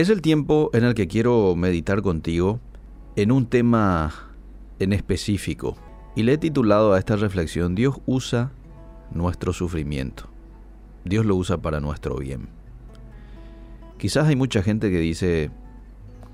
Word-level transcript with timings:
Es 0.00 0.08
el 0.08 0.22
tiempo 0.22 0.70
en 0.72 0.84
el 0.84 0.94
que 0.94 1.08
quiero 1.08 1.54
meditar 1.54 2.00
contigo 2.00 2.58
en 3.16 3.30
un 3.30 3.44
tema 3.44 4.30
en 4.78 4.94
específico 4.94 5.76
y 6.16 6.22
le 6.22 6.32
he 6.32 6.38
titulado 6.38 6.94
a 6.94 6.98
esta 6.98 7.16
reflexión 7.16 7.74
Dios 7.74 8.00
usa 8.06 8.50
nuestro 9.10 9.52
sufrimiento. 9.52 10.24
Dios 11.04 11.26
lo 11.26 11.36
usa 11.36 11.58
para 11.58 11.80
nuestro 11.80 12.16
bien. 12.16 12.48
Quizás 13.98 14.26
hay 14.26 14.36
mucha 14.36 14.62
gente 14.62 14.90
que 14.90 15.00
dice, 15.00 15.50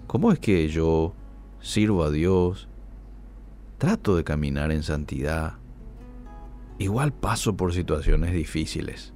¿cómo 0.06 0.30
es 0.30 0.38
que 0.38 0.68
yo 0.68 1.12
sirvo 1.58 2.04
a 2.04 2.12
Dios? 2.12 2.68
Trato 3.78 4.14
de 4.14 4.22
caminar 4.22 4.70
en 4.70 4.84
santidad. 4.84 5.54
Igual 6.78 7.12
paso 7.12 7.56
por 7.56 7.74
situaciones 7.74 8.32
difíciles. 8.32 9.12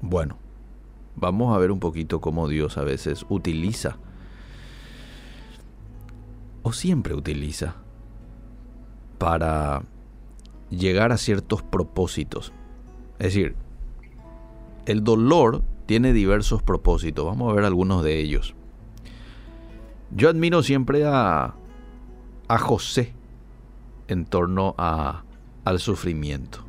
Bueno, 0.00 0.38
vamos 1.20 1.54
a 1.54 1.58
ver 1.58 1.70
un 1.70 1.80
poquito 1.80 2.20
cómo 2.20 2.48
Dios 2.48 2.78
a 2.78 2.82
veces 2.82 3.24
utiliza, 3.28 3.98
o 6.62 6.72
siempre 6.72 7.14
utiliza, 7.14 7.76
para 9.18 9.82
llegar 10.70 11.12
a 11.12 11.18
ciertos 11.18 11.62
propósitos. 11.62 12.52
Es 13.18 13.34
decir, 13.34 13.56
el 14.86 15.04
dolor 15.04 15.62
tiene 15.86 16.12
diversos 16.12 16.62
propósitos. 16.62 17.24
Vamos 17.24 17.50
a 17.50 17.54
ver 17.54 17.64
algunos 17.64 18.02
de 18.04 18.20
ellos. 18.20 18.54
Yo 20.10 20.28
admiro 20.28 20.62
siempre 20.62 21.04
a, 21.04 21.54
a 22.48 22.58
José 22.58 23.14
en 24.06 24.24
torno 24.24 24.74
a, 24.78 25.24
al 25.64 25.78
sufrimiento. 25.80 26.64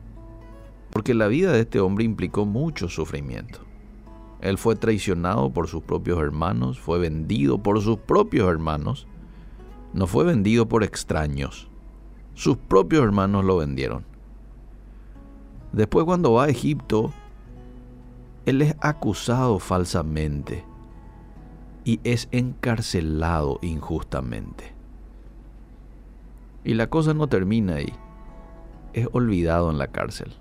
Porque 0.90 1.14
la 1.14 1.28
vida 1.28 1.52
de 1.52 1.62
este 1.62 1.80
hombre 1.80 2.04
implicó 2.04 2.46
mucho 2.46 2.90
sufrimiento. 2.90 3.60
Él 4.42 4.58
fue 4.58 4.76
traicionado 4.76 5.52
por 5.52 5.68
sus 5.68 5.84
propios 5.84 6.20
hermanos, 6.20 6.80
fue 6.80 7.00
vendido 7.00 7.58
por 7.58 7.82
sus 7.82 7.98
propios 7.98 8.50
hermanos, 8.50 9.08
no 9.94 10.08
fue 10.08 10.24
vendido 10.24 10.68
por 10.68 10.84
extraños. 10.84 11.70
Sus 12.36 12.58
propios 12.58 13.04
hermanos 13.04 13.44
lo 13.44 13.58
vendieron. 13.58 14.06
Después 15.74 16.06
cuando 16.06 16.34
va 16.34 16.46
a 16.46 16.50
Egipto, 16.50 17.12
él 18.46 18.62
es 18.62 18.76
acusado 18.80 19.60
falsamente 19.60 20.64
y 21.84 22.00
es 22.04 22.28
encarcelado 22.32 23.60
injustamente. 23.62 24.74
Y 26.64 26.74
la 26.74 26.90
cosa 26.90 27.14
no 27.14 27.28
termina 27.28 27.76
ahí. 27.76 27.94
Es 28.94 29.08
olvidado 29.12 29.70
en 29.70 29.78
la 29.78 29.88
cárcel. 29.88 30.34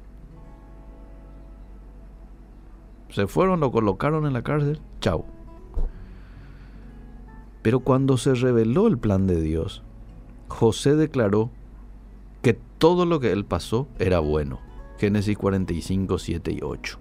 Se 3.10 3.26
fueron, 3.26 3.60
lo 3.60 3.72
colocaron 3.72 4.26
en 4.26 4.32
la 4.32 4.42
cárcel, 4.42 4.80
chao. 5.00 5.24
Pero 7.62 7.80
cuando 7.80 8.16
se 8.16 8.34
reveló 8.34 8.86
el 8.86 8.98
plan 8.98 9.26
de 9.26 9.40
Dios, 9.40 9.82
José 10.48 10.94
declaró 10.94 11.50
que 12.42 12.54
todo 12.78 13.06
lo 13.06 13.20
que 13.20 13.32
él 13.32 13.44
pasó 13.44 13.88
era 13.98 14.20
bueno. 14.20 14.60
Génesis 14.98 15.36
45, 15.36 16.18
7 16.18 16.52
y 16.52 16.58
8. 16.62 16.98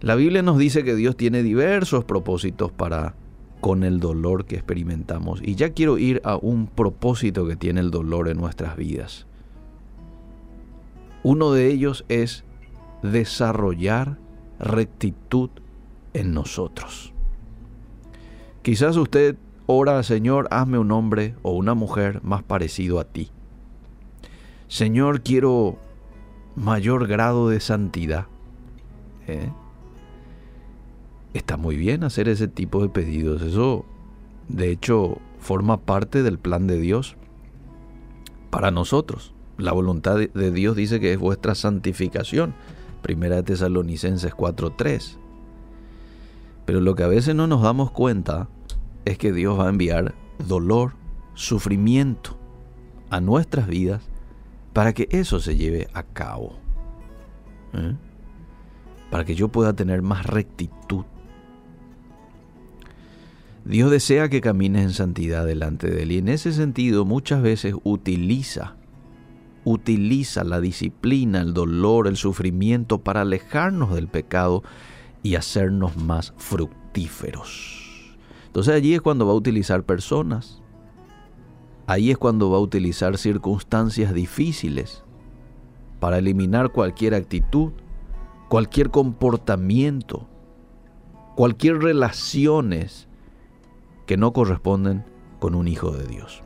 La 0.00 0.14
Biblia 0.14 0.42
nos 0.42 0.56
dice 0.56 0.82
que 0.82 0.94
Dios 0.94 1.16
tiene 1.16 1.42
diversos 1.42 2.04
propósitos 2.04 2.72
para 2.72 3.14
con 3.60 3.84
el 3.84 4.00
dolor 4.00 4.46
que 4.46 4.56
experimentamos. 4.56 5.40
Y 5.42 5.54
ya 5.54 5.70
quiero 5.70 5.98
ir 5.98 6.22
a 6.24 6.36
un 6.36 6.66
propósito 6.66 7.46
que 7.46 7.56
tiene 7.56 7.80
el 7.80 7.90
dolor 7.90 8.28
en 8.28 8.38
nuestras 8.38 8.76
vidas. 8.76 9.26
Uno 11.22 11.52
de 11.52 11.66
ellos 11.68 12.06
es 12.08 12.44
desarrollar 13.02 14.18
rectitud 14.58 15.50
en 16.12 16.32
nosotros. 16.34 17.12
Quizás 18.62 18.96
usted 18.96 19.36
ora, 19.66 20.02
Señor, 20.02 20.48
hazme 20.50 20.78
un 20.78 20.92
hombre 20.92 21.34
o 21.42 21.52
una 21.52 21.74
mujer 21.74 22.20
más 22.22 22.42
parecido 22.42 23.00
a 23.00 23.04
ti. 23.04 23.30
Señor, 24.68 25.22
quiero 25.22 25.78
mayor 26.56 27.06
grado 27.06 27.48
de 27.48 27.60
santidad. 27.60 28.26
¿Eh? 29.26 29.50
Está 31.32 31.56
muy 31.56 31.76
bien 31.76 32.04
hacer 32.04 32.28
ese 32.28 32.48
tipo 32.48 32.82
de 32.82 32.88
pedidos. 32.88 33.42
Eso, 33.42 33.84
de 34.48 34.70
hecho, 34.70 35.18
forma 35.38 35.78
parte 35.78 36.22
del 36.22 36.38
plan 36.38 36.66
de 36.66 36.78
Dios 36.78 37.16
para 38.50 38.70
nosotros. 38.70 39.32
La 39.56 39.72
voluntad 39.72 40.16
de 40.16 40.50
Dios 40.50 40.76
dice 40.76 41.00
que 41.00 41.12
es 41.12 41.18
vuestra 41.18 41.54
santificación. 41.54 42.54
Primera 43.02 43.36
de 43.36 43.42
Tesalonicenses 43.42 44.34
4:3. 44.34 45.18
Pero 46.66 46.80
lo 46.80 46.94
que 46.94 47.02
a 47.02 47.08
veces 47.08 47.34
no 47.34 47.46
nos 47.46 47.62
damos 47.62 47.90
cuenta 47.90 48.48
es 49.04 49.18
que 49.18 49.32
Dios 49.32 49.58
va 49.58 49.66
a 49.66 49.70
enviar 49.70 50.14
dolor, 50.46 50.92
sufrimiento 51.34 52.38
a 53.10 53.20
nuestras 53.20 53.66
vidas 53.66 54.02
para 54.72 54.92
que 54.92 55.08
eso 55.10 55.40
se 55.40 55.56
lleve 55.56 55.88
a 55.94 56.02
cabo. 56.02 56.58
¿Eh? 57.72 57.94
Para 59.10 59.24
que 59.24 59.34
yo 59.34 59.48
pueda 59.48 59.72
tener 59.72 60.02
más 60.02 60.26
rectitud. 60.26 61.04
Dios 63.64 63.90
desea 63.90 64.28
que 64.28 64.40
camines 64.40 64.82
en 64.82 64.92
santidad 64.92 65.44
delante 65.44 65.90
de 65.90 66.02
Él 66.02 66.12
y 66.12 66.18
en 66.18 66.28
ese 66.28 66.52
sentido 66.52 67.04
muchas 67.04 67.42
veces 67.42 67.74
utiliza 67.84 68.76
utiliza 69.64 70.44
la 70.44 70.60
disciplina, 70.60 71.40
el 71.40 71.54
dolor, 71.54 72.06
el 72.06 72.16
sufrimiento 72.16 72.98
para 72.98 73.22
alejarnos 73.22 73.94
del 73.94 74.08
pecado 74.08 74.62
y 75.22 75.34
hacernos 75.34 75.96
más 75.96 76.32
fructíferos. 76.36 78.16
Entonces 78.46 78.74
allí 78.74 78.94
es 78.94 79.00
cuando 79.00 79.26
va 79.26 79.32
a 79.32 79.36
utilizar 79.36 79.84
personas. 79.84 80.60
Ahí 81.86 82.10
es 82.10 82.18
cuando 82.18 82.50
va 82.50 82.56
a 82.56 82.60
utilizar 82.60 83.18
circunstancias 83.18 84.14
difíciles 84.14 85.04
para 85.98 86.18
eliminar 86.18 86.70
cualquier 86.70 87.14
actitud, 87.14 87.72
cualquier 88.48 88.90
comportamiento, 88.90 90.28
cualquier 91.36 91.78
relaciones 91.78 93.08
que 94.06 94.16
no 94.16 94.32
corresponden 94.32 95.04
con 95.38 95.54
un 95.54 95.68
hijo 95.68 95.92
de 95.92 96.06
Dios. 96.06 96.42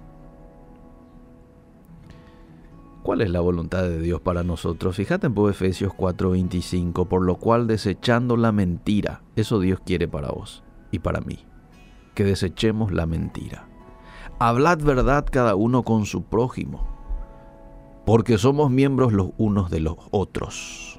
¿Cuál 3.04 3.20
es 3.20 3.28
la 3.28 3.40
voluntad 3.40 3.82
de 3.82 4.00
Dios 4.00 4.22
para 4.22 4.44
nosotros? 4.44 4.96
Fíjate 4.96 5.26
en 5.26 5.34
Efesios 5.50 5.92
4:25, 5.92 7.06
por 7.06 7.22
lo 7.22 7.36
cual 7.36 7.66
desechando 7.66 8.38
la 8.38 8.50
mentira, 8.50 9.20
eso 9.36 9.60
Dios 9.60 9.78
quiere 9.84 10.08
para 10.08 10.30
vos 10.30 10.64
y 10.90 11.00
para 11.00 11.20
mí, 11.20 11.40
que 12.14 12.24
desechemos 12.24 12.92
la 12.92 13.04
mentira. 13.04 13.68
Hablad 14.38 14.78
verdad 14.78 15.26
cada 15.30 15.54
uno 15.54 15.82
con 15.82 16.06
su 16.06 16.22
prójimo, 16.22 16.88
porque 18.06 18.38
somos 18.38 18.70
miembros 18.70 19.12
los 19.12 19.32
unos 19.36 19.70
de 19.70 19.80
los 19.80 19.98
otros. 20.10 20.98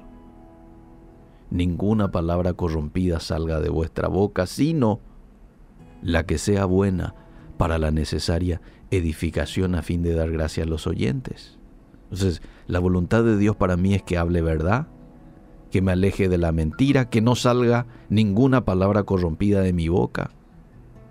Ninguna 1.50 2.12
palabra 2.12 2.52
corrompida 2.52 3.18
salga 3.18 3.58
de 3.58 3.68
vuestra 3.68 4.06
boca, 4.06 4.46
sino 4.46 5.00
la 6.02 6.24
que 6.24 6.38
sea 6.38 6.66
buena 6.66 7.16
para 7.56 7.78
la 7.78 7.90
necesaria 7.90 8.60
edificación 8.92 9.74
a 9.74 9.82
fin 9.82 10.04
de 10.04 10.14
dar 10.14 10.30
gracia 10.30 10.62
a 10.62 10.66
los 10.66 10.86
oyentes. 10.86 11.58
Entonces, 12.10 12.42
la 12.66 12.78
voluntad 12.78 13.24
de 13.24 13.36
Dios 13.36 13.56
para 13.56 13.76
mí 13.76 13.94
es 13.94 14.02
que 14.02 14.18
hable 14.18 14.42
verdad, 14.42 14.86
que 15.70 15.82
me 15.82 15.92
aleje 15.92 16.28
de 16.28 16.38
la 16.38 16.52
mentira, 16.52 17.10
que 17.10 17.20
no 17.20 17.34
salga 17.34 17.86
ninguna 18.08 18.64
palabra 18.64 19.02
corrompida 19.02 19.60
de 19.60 19.72
mi 19.72 19.88
boca. 19.88 20.30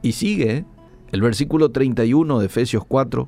Y 0.01 0.13
sigue, 0.13 0.57
¿eh? 0.57 0.65
el 1.11 1.21
versículo 1.21 1.71
31 1.71 2.39
de 2.39 2.45
Efesios 2.45 2.83
4 2.87 3.27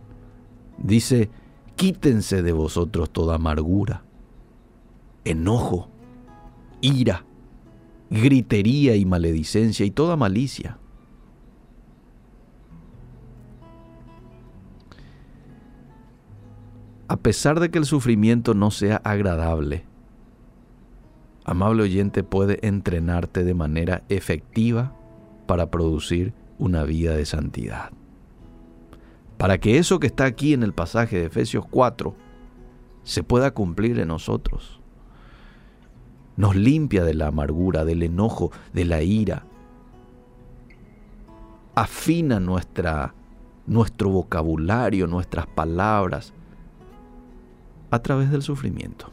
dice, 0.78 1.30
quítense 1.76 2.42
de 2.42 2.52
vosotros 2.54 3.10
toda 3.10 3.36
amargura, 3.36 4.04
enojo, 5.26 5.90
ira, 6.82 7.26
gritería 8.10 8.96
y 8.96 9.06
maledicencia 9.06 9.86
y 9.86 9.92
toda 9.92 10.16
malicia 10.16 10.80
a 17.08 17.18
pesar 17.18 17.60
de 17.60 17.72
que 17.72 17.78
el 17.78 17.86
sufrimiento 17.86 18.54
no 18.54 18.72
sea 18.72 18.98
agradable, 18.98 19.86
amable 21.46 21.84
oyente 21.84 22.24
puede 22.24 22.66
entrenarte 22.68 23.44
de 23.44 23.54
manera 23.54 24.04
efectiva 24.10 24.94
para 25.46 25.72
producir 25.72 26.34
una 26.60 26.84
vida 26.84 27.16
de 27.16 27.26
santidad. 27.26 27.92
Para 29.38 29.60
que 29.60 29.78
eso 29.78 30.00
que 30.00 30.08
está 30.08 30.26
aquí 30.26 30.54
en 30.54 30.64
el 30.64 30.74
pasaje 30.74 31.18
de 31.18 31.26
Efesios 31.26 31.66
4 31.70 32.16
se 33.04 33.24
pueda 33.24 33.52
cumplir 33.52 34.00
en 34.00 34.10
nosotros. 34.10 34.82
Nos 36.36 36.56
limpia 36.56 37.04
de 37.06 37.14
la 37.14 37.28
amargura, 37.28 37.86
del 37.86 38.04
enojo, 38.04 38.52
de 38.74 38.86
la 38.86 39.02
ira. 39.02 39.46
Afina 41.74 42.40
nuestra, 42.40 43.14
nuestro 43.66 44.10
vocabulario, 44.10 45.08
nuestras 45.08 45.48
palabras, 45.48 46.34
a 47.92 48.00
través 48.00 48.32
del 48.32 48.42
sufrimiento. 48.42 49.12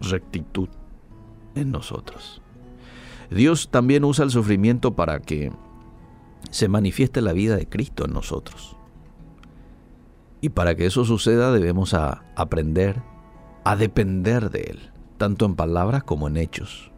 Rectitud. 0.00 0.68
en 1.54 1.70
nosotros. 1.70 2.40
Dios 3.30 3.68
también 3.70 4.04
usa 4.04 4.24
el 4.24 4.30
sufrimiento 4.30 4.94
para 4.94 5.20
que 5.20 5.52
se 6.50 6.68
manifieste 6.68 7.20
la 7.20 7.34
vida 7.34 7.56
de 7.56 7.68
Cristo 7.68 8.06
en 8.06 8.14
nosotros. 8.14 8.76
Y 10.40 10.48
para 10.48 10.74
que 10.74 10.86
eso 10.86 11.04
suceda 11.04 11.52
debemos 11.52 11.94
aprender 11.94 13.02
a 13.64 13.76
depender 13.76 14.50
de 14.50 14.62
Él, 14.62 14.90
tanto 15.18 15.44
en 15.44 15.56
palabras 15.56 16.04
como 16.04 16.26
en 16.26 16.38
hechos. 16.38 16.90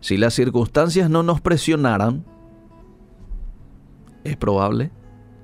Si 0.00 0.16
las 0.16 0.34
circunstancias 0.34 1.10
no 1.10 1.22
nos 1.22 1.40
presionaran, 1.40 2.24
es 4.24 4.36
probable 4.36 4.90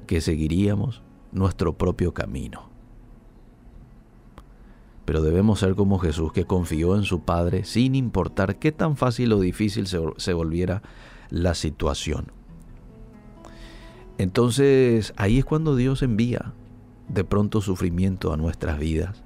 que 0.06 0.20
seguiríamos 0.20 1.02
nuestro 1.34 1.76
propio 1.76 2.14
camino. 2.14 2.70
Pero 5.04 5.20
debemos 5.20 5.60
ser 5.60 5.74
como 5.74 5.98
Jesús 5.98 6.32
que 6.32 6.46
confió 6.46 6.96
en 6.96 7.02
su 7.02 7.20
Padre 7.20 7.64
sin 7.64 7.94
importar 7.94 8.56
qué 8.56 8.72
tan 8.72 8.96
fácil 8.96 9.32
o 9.34 9.40
difícil 9.40 9.86
se, 9.86 10.00
se 10.16 10.32
volviera 10.32 10.82
la 11.28 11.54
situación. 11.54 12.32
Entonces 14.16 15.12
ahí 15.16 15.38
es 15.38 15.44
cuando 15.44 15.76
Dios 15.76 16.02
envía 16.02 16.54
de 17.08 17.24
pronto 17.24 17.60
sufrimiento 17.60 18.32
a 18.32 18.36
nuestras 18.36 18.78
vidas 18.78 19.22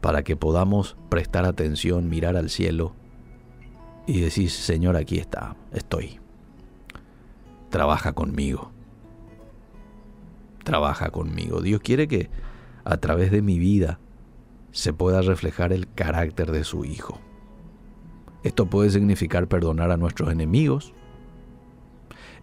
para 0.00 0.22
que 0.22 0.36
podamos 0.36 0.96
prestar 1.08 1.46
atención, 1.46 2.08
mirar 2.08 2.36
al 2.36 2.50
cielo 2.50 2.92
y 4.06 4.20
decir, 4.20 4.50
Señor, 4.50 4.96
aquí 4.96 5.18
está, 5.18 5.56
estoy. 5.72 6.20
Trabaja 7.70 8.12
conmigo. 8.12 8.75
Trabaja 10.66 11.10
conmigo. 11.10 11.62
Dios 11.62 11.80
quiere 11.80 12.08
que 12.08 12.28
a 12.82 12.96
través 12.96 13.30
de 13.30 13.40
mi 13.40 13.56
vida 13.56 14.00
se 14.72 14.92
pueda 14.92 15.22
reflejar 15.22 15.72
el 15.72 15.86
carácter 15.86 16.50
de 16.50 16.64
su 16.64 16.84
Hijo. 16.84 17.20
Esto 18.42 18.66
puede 18.66 18.90
significar 18.90 19.46
perdonar 19.46 19.92
a 19.92 19.96
nuestros 19.96 20.32
enemigos. 20.32 20.92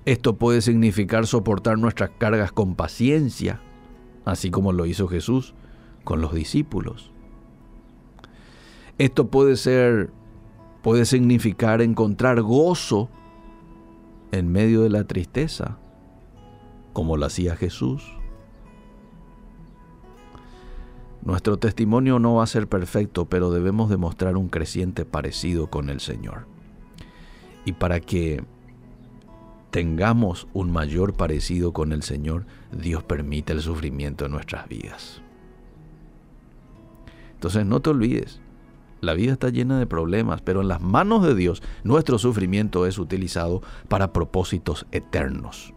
Esto 0.06 0.38
puede 0.38 0.62
significar 0.62 1.28
soportar 1.28 1.78
nuestras 1.78 2.12
cargas 2.18 2.54
con 2.54 2.76
paciencia, 2.76 3.60
así 4.24 4.50
como 4.52 4.72
lo 4.72 4.86
hizo 4.86 5.10
Jesús 5.10 5.54
con 6.06 6.22
los 6.22 6.34
discípulos. 6.34 7.12
Esto 9.00 9.28
puede 9.28 9.58
ser, 9.58 10.12
puede 10.82 11.04
significar 11.04 11.82
encontrar 11.82 12.42
gozo 12.42 13.10
en 14.32 14.50
medio 14.50 14.82
de 14.84 14.92
la 14.92 15.04
tristeza, 15.04 15.78
como 16.94 17.18
lo 17.18 17.26
hacía 17.26 17.56
Jesús. 17.56 18.04
Nuestro 21.24 21.58
testimonio 21.58 22.20
no 22.20 22.36
va 22.36 22.44
a 22.44 22.48
ser 22.48 22.68
perfecto, 22.68 23.26
pero 23.26 23.52
debemos 23.52 23.90
demostrar 23.90 24.38
un 24.38 24.50
creciente 24.50 25.06
parecido 25.06 25.68
con 25.68 25.90
el 25.90 26.00
Señor. 26.00 26.48
Y 27.66 27.74
para 27.74 28.00
que 28.00 28.44
tengamos 29.72 30.48
un 30.54 30.72
mayor 30.72 31.14
parecido 31.14 31.72
con 31.74 31.94
el 31.94 32.04
Señor, 32.04 32.46
Dios 32.72 33.04
permite 33.04 33.54
el 33.54 33.62
sufrimiento 33.62 34.26
en 34.26 34.32
nuestras 34.32 34.68
vidas. 34.68 35.22
Entonces 37.36 37.66
no 37.66 37.82
te 37.82 37.90
olvides, 37.90 38.42
la 39.04 39.14
vida 39.14 39.34
está 39.34 39.50
llena 39.50 39.80
de 39.80 39.86
problemas, 39.86 40.42
pero 40.42 40.62
en 40.62 40.70
las 40.70 40.80
manos 40.82 41.24
de 41.24 41.36
Dios 41.36 41.62
nuestro 41.84 42.18
sufrimiento 42.18 42.86
es 42.86 42.98
utilizado 42.98 43.62
para 43.90 44.14
propósitos 44.14 44.86
eternos. 44.92 45.74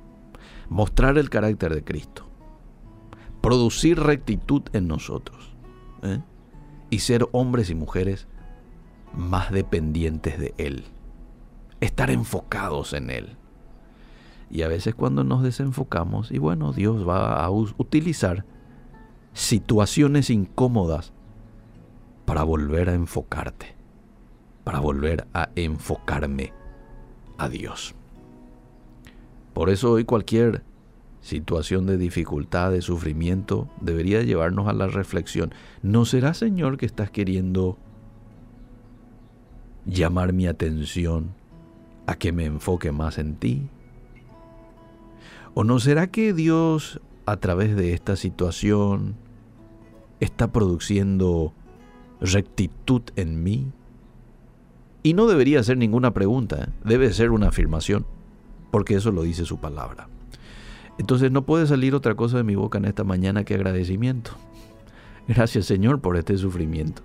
Mostrar 0.68 1.18
el 1.18 1.30
carácter 1.30 1.74
de 1.74 1.84
Cristo 1.84 2.26
producir 3.46 4.00
rectitud 4.00 4.62
en 4.72 4.88
nosotros 4.88 5.54
¿eh? 6.02 6.20
y 6.90 6.98
ser 6.98 7.28
hombres 7.30 7.70
y 7.70 7.76
mujeres 7.76 8.26
más 9.14 9.52
dependientes 9.52 10.36
de 10.36 10.52
Él, 10.58 10.86
estar 11.80 12.10
enfocados 12.10 12.92
en 12.92 13.08
Él. 13.08 13.36
Y 14.50 14.62
a 14.62 14.68
veces 14.68 14.96
cuando 14.96 15.22
nos 15.22 15.44
desenfocamos, 15.44 16.32
y 16.32 16.38
bueno, 16.38 16.72
Dios 16.72 17.08
va 17.08 17.44
a 17.44 17.48
utilizar 17.48 18.44
situaciones 19.32 20.28
incómodas 20.28 21.12
para 22.24 22.42
volver 22.42 22.88
a 22.88 22.94
enfocarte, 22.94 23.76
para 24.64 24.80
volver 24.80 25.28
a 25.34 25.50
enfocarme 25.54 26.52
a 27.38 27.48
Dios. 27.48 27.94
Por 29.56 29.70
eso 29.70 29.92
hoy 29.92 30.04
cualquier 30.04 30.64
situación 31.22 31.86
de 31.86 31.96
dificultad, 31.96 32.72
de 32.72 32.82
sufrimiento, 32.82 33.70
debería 33.80 34.20
llevarnos 34.20 34.68
a 34.68 34.74
la 34.74 34.86
reflexión. 34.86 35.54
¿No 35.80 36.04
será, 36.04 36.34
Señor, 36.34 36.76
que 36.76 36.84
estás 36.84 37.10
queriendo 37.10 37.78
llamar 39.86 40.34
mi 40.34 40.46
atención 40.46 41.32
a 42.06 42.16
que 42.16 42.32
me 42.32 42.44
enfoque 42.44 42.92
más 42.92 43.16
en 43.16 43.36
ti? 43.36 43.70
¿O 45.54 45.64
no 45.64 45.80
será 45.80 46.08
que 46.08 46.34
Dios, 46.34 47.00
a 47.24 47.38
través 47.38 47.76
de 47.76 47.94
esta 47.94 48.16
situación, 48.16 49.14
está 50.20 50.52
produciendo 50.52 51.54
rectitud 52.20 53.00
en 53.16 53.42
mí? 53.42 53.72
Y 55.02 55.14
no 55.14 55.26
debería 55.26 55.62
ser 55.62 55.78
ninguna 55.78 56.12
pregunta, 56.12 56.64
¿eh? 56.64 56.72
debe 56.84 57.10
ser 57.14 57.30
una 57.30 57.48
afirmación, 57.48 58.04
porque 58.70 58.96
eso 58.96 59.10
lo 59.12 59.22
dice 59.22 59.44
su 59.44 59.58
palabra. 59.58 60.08
Entonces 60.98 61.30
no 61.30 61.42
puede 61.42 61.66
salir 61.66 61.94
otra 61.94 62.14
cosa 62.14 62.38
de 62.38 62.44
mi 62.44 62.54
boca 62.54 62.78
en 62.78 62.86
esta 62.86 63.04
mañana 63.04 63.44
que 63.44 63.54
agradecimiento. 63.54 64.32
Gracias 65.28 65.66
Señor 65.66 66.00
por 66.00 66.16
este 66.16 66.36
sufrimiento. 66.38 67.02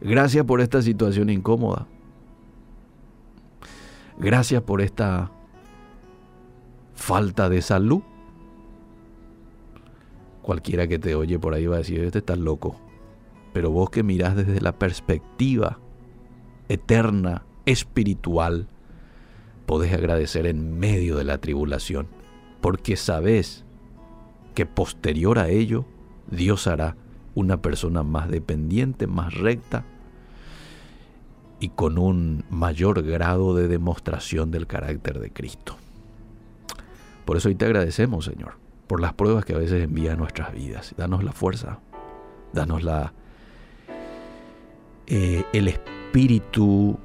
Gracias 0.00 0.44
por 0.44 0.60
esta 0.60 0.82
situación 0.82 1.30
incómoda. 1.30 1.86
Gracias 4.18 4.62
por 4.62 4.80
esta 4.80 5.30
falta 6.94 7.48
de 7.48 7.62
salud. 7.62 8.02
Cualquiera 10.42 10.88
que 10.88 10.98
te 10.98 11.14
oye 11.14 11.38
por 11.38 11.54
ahí 11.54 11.66
va 11.66 11.76
a 11.76 11.78
decir, 11.78 12.00
este 12.00 12.18
está 12.18 12.36
loco. 12.36 12.80
Pero 13.52 13.70
vos 13.70 13.90
que 13.90 14.02
mirás 14.02 14.36
desde 14.36 14.60
la 14.60 14.72
perspectiva 14.72 15.78
eterna, 16.68 17.44
espiritual, 17.64 18.68
podés 19.68 19.92
agradecer 19.92 20.46
en 20.46 20.78
medio 20.78 21.18
de 21.18 21.24
la 21.24 21.36
tribulación 21.36 22.08
porque 22.62 22.96
sabes 22.96 23.66
que 24.54 24.64
posterior 24.64 25.38
a 25.38 25.50
ello 25.50 25.84
Dios 26.30 26.66
hará 26.66 26.96
una 27.34 27.60
persona 27.60 28.02
más 28.02 28.30
dependiente, 28.30 29.06
más 29.06 29.34
recta 29.34 29.84
y 31.60 31.68
con 31.68 31.98
un 31.98 32.46
mayor 32.48 33.02
grado 33.02 33.54
de 33.54 33.68
demostración 33.68 34.50
del 34.50 34.66
carácter 34.66 35.20
de 35.20 35.30
Cristo. 35.30 35.76
Por 37.26 37.36
eso 37.36 37.50
hoy 37.50 37.54
te 37.54 37.66
agradecemos, 37.66 38.24
Señor, 38.24 38.54
por 38.86 39.02
las 39.02 39.12
pruebas 39.12 39.44
que 39.44 39.52
a 39.52 39.58
veces 39.58 39.84
envía 39.84 40.14
a 40.14 40.16
nuestras 40.16 40.54
vidas. 40.54 40.94
Danos 40.96 41.22
la 41.22 41.32
fuerza, 41.32 41.78
danos 42.54 42.82
la, 42.82 43.12
eh, 45.06 45.44
el 45.52 45.68
espíritu 45.68 46.98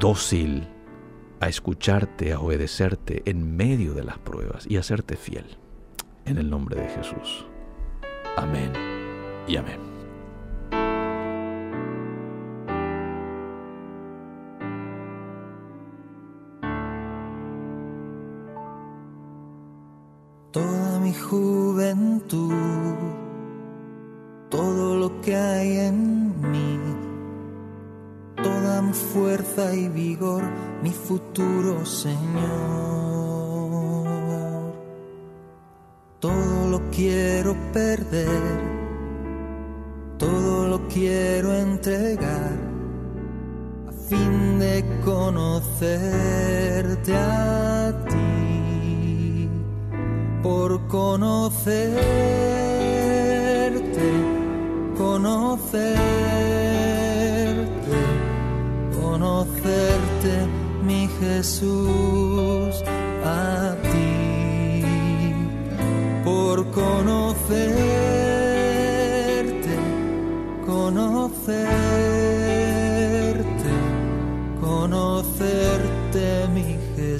dócil 0.00 0.66
a 1.40 1.48
escucharte, 1.48 2.32
a 2.32 2.40
obedecerte 2.40 3.22
en 3.24 3.56
medio 3.56 3.94
de 3.94 4.04
las 4.04 4.18
pruebas 4.18 4.66
y 4.68 4.76
a 4.76 4.82
serte 4.82 5.16
fiel. 5.16 5.46
En 6.24 6.38
el 6.38 6.48
nombre 6.48 6.80
de 6.80 6.88
Jesús. 6.88 7.46
Amén 8.36 8.72
y 9.48 9.56
amén. 9.56 9.80
Toda 20.52 21.00
mi 21.00 21.14
juventud, 21.14 22.94
todo 24.50 24.96
lo 24.96 25.20
que 25.20 25.34
hay 25.34 25.78
en 25.78 26.50
mí 26.50 26.70
toda 28.42 28.82
mi 28.82 28.92
fuerza 28.92 29.74
y 29.74 29.88
vigor, 29.88 30.42
mi 30.82 30.90
futuro 30.90 31.84
Señor. 31.84 32.40
Todo 36.18 36.68
lo 36.68 36.90
quiero 36.90 37.56
perder, 37.72 38.60
todo 40.18 40.68
lo 40.68 40.86
quiero 40.88 41.54
entregar, 41.54 42.58
a 43.88 43.92
fin 43.92 44.58
de 44.58 44.84
conocerte 45.02 45.56
a 47.16 48.04
ti, 48.08 49.48
por 50.42 50.86
conocer 50.88 52.69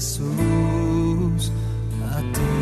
Jesús, 0.01 1.53
a 2.11 2.21
ti. 2.33 2.57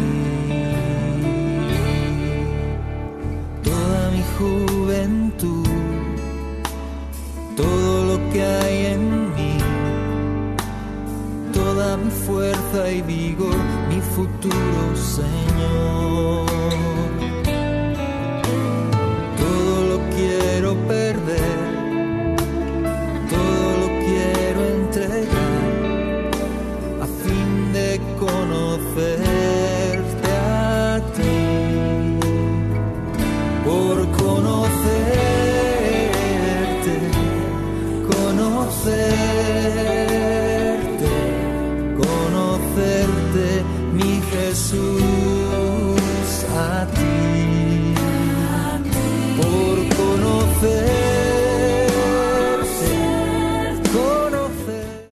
Toda 3.62 4.10
mi 4.10 4.22
juventud, 4.36 5.68
todo 7.56 8.06
lo 8.10 8.32
que 8.32 8.42
hay 8.42 8.86
en 8.86 9.34
mí, 9.36 9.56
toda 11.52 11.96
mi 11.96 12.10
fuerza 12.10 12.90
y 12.90 13.02
vigor, 13.02 13.56
mi 13.88 14.00
futuro 14.00 14.96
Señor. 14.96 16.47